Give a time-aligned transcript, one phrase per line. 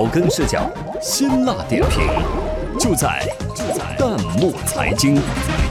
[0.00, 0.66] 草根视角，
[1.02, 2.00] 辛辣点评，
[2.78, 3.22] 就在
[3.54, 5.14] 就在弹幕财经。
[5.16, 5.22] 财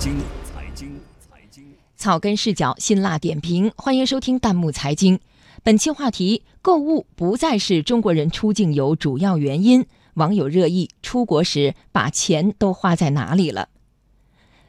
[0.00, 1.64] 经财经财经。
[1.94, 5.20] 草根视角，辛辣点评，欢迎收听弹幕财经。
[5.62, 9.86] 本期话题：购物不再是中国人出境游主要原因。
[10.14, 13.68] 网友热议：出国时把钱都花在哪里了？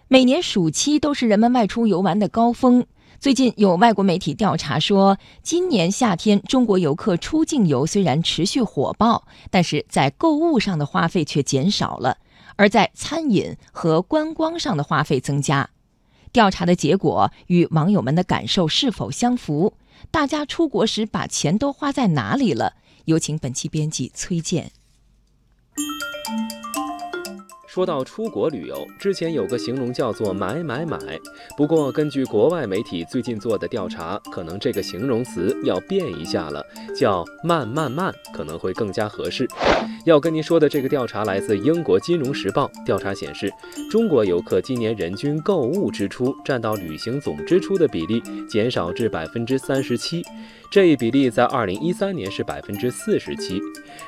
[0.07, 2.85] 每年暑期都是人们外出游玩的高峰。
[3.19, 12.17] 最近有外国媒体调查说，今年夏天中国游客出境游虽然持续火爆，但是在购物上的花费却减少了，
[12.57, 15.71] 而在餐饮和观光上的花费增加。
[16.31, 19.73] 调查的结果与网友们的感受是否相符？
[20.11, 22.73] 大家出国时把钱都花在哪里了？
[23.05, 24.71] 有请本期编辑崔健。
[27.77, 30.97] 说到出国旅游，之前有个形容叫做“买买买”，
[31.55, 36.65] 不过根据国外媒体最近做的调查，可能这个形容词要变一下了，
[36.99, 39.47] 叫“慢慢慢”可能会更加合适。
[40.05, 43.47] 要跟您说的这个调查来自英国《金融时报》，调查显示，
[43.91, 50.23] 中国游客今年人均购物支出占到旅行总支出的比例减少至百分之三十七。
[50.69, 53.61] 这一比例在二零一三年是百分之四十七。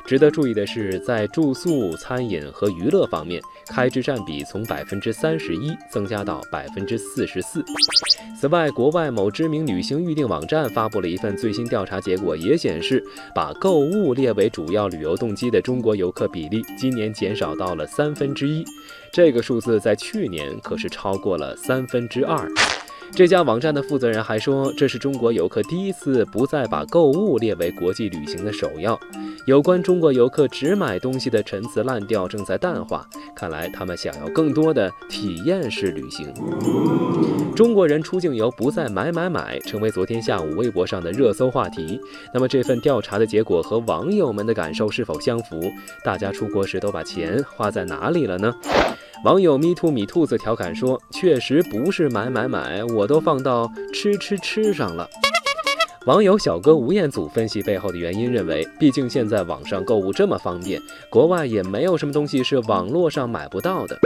[0.06, 7.64] 值得注意的是，在住宿、餐饮和娱乐方面，开支占比从百分之三十一增加到百分之四十四。
[8.40, 13.04] 此外，国外某知名旅行预订网站发布了一份最新调查结果，也显示，
[13.36, 18.64] 把购物列为主要旅游动机的中国游客比例今年减少到了三分之一。
[19.12, 22.48] 这个数字在去年可是超过了三分之二。
[23.12, 28.98] 这家网站的负责人还说，这是中国游客第一次不再把购物列为国际旅行的首要。
[29.46, 36.32] 有关中国游客只买东西的陈词滥调正在淡化，看来他们想要更多的体验式旅行。
[37.56, 42.00] 中国人出境游不再买买买，成为昨天下午微博上的热搜话题。
[42.34, 45.60] 那么这份调查的结果和网友们的感受是否相符？
[46.06, 48.54] 大家出国时都把钱花在哪里了呢？
[49.26, 55.06] 网友咪兔米兔子调侃说：“确实不是买买买，我都放到吃吃吃上了。”
[56.08, 64.00] 网友小哥吴彦祖分析背后的原因，认为，毕竟现在网上购物这么方便，国外也没有什么东西是网络上买不到的。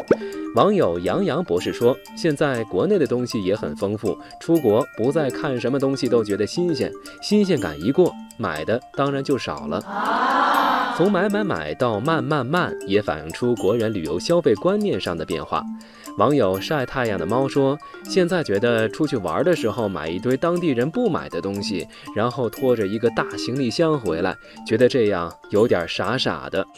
[0.56, 9.80] 网友杨洋博士说：“现在国内的东西也很丰富，出国不再看什么东西都觉得新鲜，新鲜感一过，买的当然就少了。”
[10.96, 15.64] 从买买买到慢慢慢，也反映出国人旅游消费观念上的变化。
[16.20, 24.36] 网友晒太阳的猫说：“现在觉得出去玩的时候买一堆当地人不买的东西，然后拖着一个大行李箱回来，
[24.68, 26.64] 觉得这样有点傻傻的。”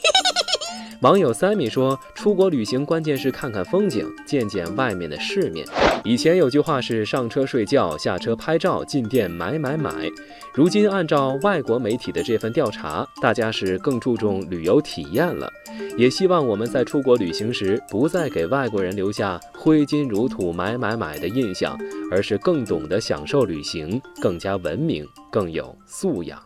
[1.02, 5.68] 网友三米说：“出国旅行关键是看看风景，见见外面的世面。
[6.04, 9.92] 以前有句话是上车睡觉，下车拍照，进店买买买。
[10.54, 15.52] 如今按照外国媒体的这份调查，大家是更注重旅游体验了。
[15.98, 21.78] 也希望我们在出国旅行时，不再给外国人留下挥金如土、买买买的印象，
[22.10, 26.42] 而是更懂得享受旅行，更加文明，更有素养。”